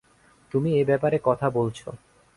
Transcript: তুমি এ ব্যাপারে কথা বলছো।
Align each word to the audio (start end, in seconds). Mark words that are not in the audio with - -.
তুমি 0.51 0.69
এ 0.79 0.83
ব্যাপারে 0.85 1.17
কথা 1.23 1.47
বলছো। 1.49 1.87